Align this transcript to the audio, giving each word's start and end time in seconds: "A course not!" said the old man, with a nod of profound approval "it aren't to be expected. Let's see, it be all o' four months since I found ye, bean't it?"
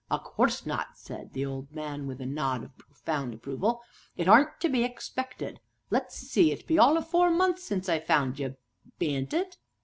"A 0.09 0.17
course 0.17 0.65
not!" 0.65 0.97
said 0.97 1.33
the 1.33 1.45
old 1.45 1.71
man, 1.71 2.07
with 2.07 2.19
a 2.21 2.25
nod 2.25 2.63
of 2.63 2.75
profound 2.75 3.35
approval 3.35 3.83
"it 4.17 4.27
aren't 4.27 4.59
to 4.61 4.67
be 4.67 4.83
expected. 4.83 5.59
Let's 5.91 6.15
see, 6.15 6.51
it 6.51 6.65
be 6.65 6.79
all 6.79 6.97
o' 6.97 7.01
four 7.03 7.29
months 7.29 7.63
since 7.63 7.87
I 7.87 7.99
found 7.99 8.39
ye, 8.39 8.55
bean't 8.97 9.31
it?" 9.31 9.57